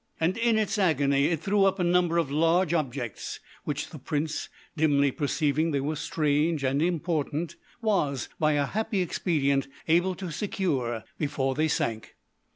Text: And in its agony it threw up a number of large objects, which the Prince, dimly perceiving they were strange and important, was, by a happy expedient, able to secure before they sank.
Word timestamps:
And 0.19 0.35
in 0.35 0.57
its 0.57 0.79
agony 0.79 1.25
it 1.27 1.41
threw 1.41 1.63
up 1.65 1.77
a 1.77 1.83
number 1.83 2.17
of 2.17 2.31
large 2.31 2.73
objects, 2.73 3.39
which 3.65 3.91
the 3.91 3.99
Prince, 3.99 4.49
dimly 4.75 5.11
perceiving 5.11 5.69
they 5.69 5.79
were 5.79 5.95
strange 5.95 6.63
and 6.63 6.81
important, 6.81 7.55
was, 7.83 8.27
by 8.39 8.53
a 8.53 8.65
happy 8.65 9.01
expedient, 9.01 9.67
able 9.87 10.15
to 10.15 10.31
secure 10.31 11.03
before 11.19 11.53
they 11.53 11.67
sank. 11.67 12.15